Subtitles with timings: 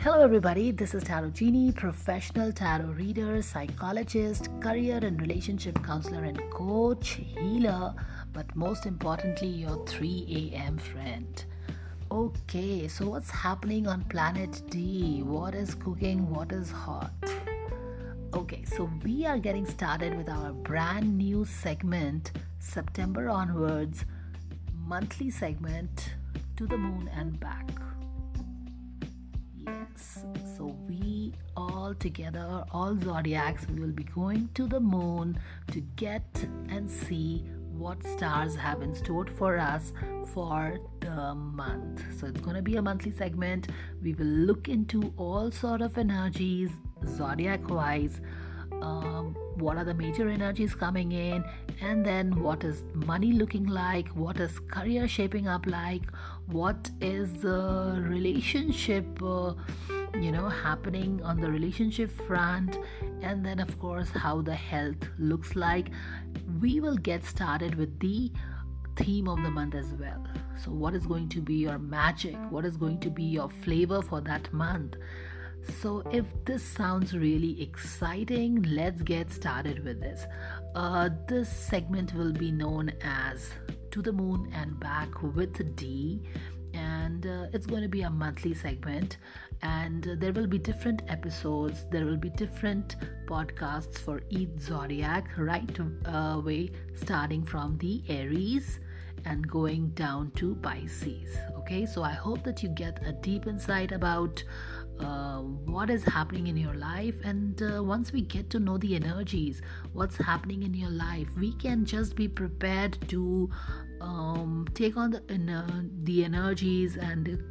[0.00, 0.70] Hello, everybody.
[0.70, 7.92] This is Tarot Genie, professional tarot reader, psychologist, career and relationship counselor, and coach, healer,
[8.32, 10.78] but most importantly, your 3 a.m.
[10.78, 11.44] friend.
[12.12, 15.24] Okay, so what's happening on planet D?
[15.24, 16.30] What is cooking?
[16.30, 17.10] What is hot?
[18.34, 22.30] Okay, so we are getting started with our brand new segment,
[22.60, 24.04] September onwards,
[24.72, 26.14] monthly segment
[26.56, 27.68] to the moon and back.
[29.68, 30.24] Yes,
[30.56, 35.38] so we all together, all zodiacs, we will be going to the moon
[35.72, 36.24] to get
[36.70, 37.44] and see
[37.76, 39.92] what stars have in store for us
[40.32, 42.02] for the month.
[42.18, 43.68] So it's going to be a monthly segment.
[44.02, 46.70] We will look into all sort of energies,
[47.06, 48.20] zodiac wise.
[48.80, 51.44] Um, what are the major energies coming in
[51.80, 56.02] and then what is money looking like what is career shaping up like
[56.46, 59.52] what is the relationship uh,
[60.20, 62.78] you know happening on the relationship front
[63.22, 65.90] and then of course how the health looks like.
[66.60, 68.32] We will get started with the
[68.96, 70.26] theme of the month as well.
[70.56, 72.36] So what is going to be your magic?
[72.50, 74.96] What is going to be your flavor for that month
[75.80, 80.24] so, if this sounds really exciting, let's get started with this.
[80.74, 83.50] Uh, this segment will be known as
[83.92, 86.20] To the Moon and Back with D,
[86.74, 89.18] and uh, it's going to be a monthly segment.
[89.62, 92.96] And uh, there will be different episodes, there will be different
[93.26, 98.80] podcasts for each zodiac, right away, starting from the Aries
[99.24, 101.36] and going down to Pisces.
[101.58, 104.42] Okay, so I hope that you get a deep insight about
[105.00, 107.14] uh, what is happening in your life.
[107.24, 111.52] And uh, once we get to know the energies, what's happening in your life, we
[111.54, 113.50] can just be prepared to
[114.00, 117.42] um, take on the, the energies and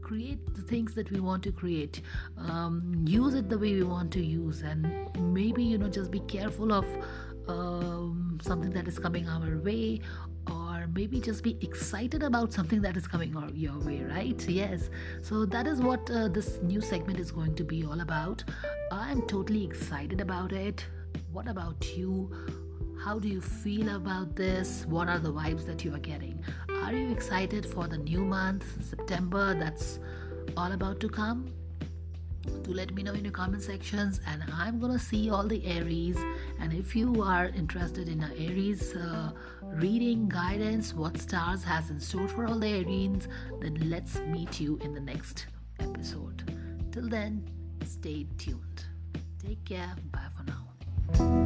[0.00, 2.02] create the things that we want to create
[2.36, 4.86] um, use it the way we want to use and
[5.32, 6.84] maybe you know just be careful of
[7.48, 10.00] um, something that is coming our way
[10.86, 14.48] maybe just be excited about something that is coming your way, right?
[14.48, 14.90] Yes.
[15.22, 18.44] So that is what uh, this new segment is going to be all about.
[18.90, 20.84] I'm totally excited about it.
[21.32, 22.30] What about you?
[23.04, 24.86] How do you feel about this?
[24.88, 26.42] What are the vibes that you are getting?
[26.82, 29.98] Are you excited for the new month, September, that's
[30.56, 31.52] all about to come?
[32.62, 36.18] Do let me know in your comment sections and i'm gonna see all the aries.
[36.60, 39.30] And if you are interested in aries uh,
[39.62, 43.28] reading guidance what stars has in store for all the aries
[43.60, 45.46] then let's meet you in the next
[45.80, 46.42] episode.
[46.92, 47.48] Till then
[47.84, 48.84] stay tuned.
[49.44, 49.94] Take care.
[50.10, 51.43] Bye for now